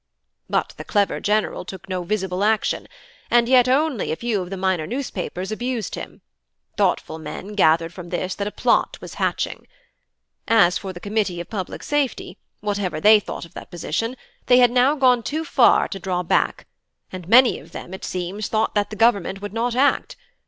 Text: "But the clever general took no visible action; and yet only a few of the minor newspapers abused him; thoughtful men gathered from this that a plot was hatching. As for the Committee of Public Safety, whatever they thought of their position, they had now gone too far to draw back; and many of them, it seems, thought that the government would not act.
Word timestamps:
"But 0.49 0.73
the 0.77 0.83
clever 0.83 1.19
general 1.19 1.63
took 1.63 1.87
no 1.87 2.01
visible 2.01 2.43
action; 2.43 2.87
and 3.29 3.47
yet 3.47 3.69
only 3.69 4.11
a 4.11 4.15
few 4.15 4.41
of 4.41 4.49
the 4.49 4.57
minor 4.57 4.87
newspapers 4.87 5.51
abused 5.51 5.93
him; 5.93 6.23
thoughtful 6.75 7.19
men 7.19 7.49
gathered 7.53 7.93
from 7.93 8.09
this 8.09 8.33
that 8.33 8.47
a 8.47 8.51
plot 8.51 8.97
was 8.99 9.13
hatching. 9.21 9.67
As 10.47 10.75
for 10.79 10.91
the 10.91 10.99
Committee 10.99 11.39
of 11.39 11.51
Public 11.51 11.83
Safety, 11.83 12.39
whatever 12.61 12.99
they 12.99 13.19
thought 13.19 13.45
of 13.45 13.53
their 13.53 13.65
position, 13.67 14.15
they 14.47 14.57
had 14.57 14.71
now 14.71 14.95
gone 14.95 15.21
too 15.21 15.45
far 15.45 15.87
to 15.89 15.99
draw 15.99 16.23
back; 16.23 16.65
and 17.11 17.27
many 17.27 17.59
of 17.59 17.71
them, 17.71 17.93
it 17.93 18.03
seems, 18.03 18.47
thought 18.47 18.73
that 18.73 18.89
the 18.89 18.95
government 18.95 19.39
would 19.39 19.53
not 19.53 19.75
act. 19.75 20.15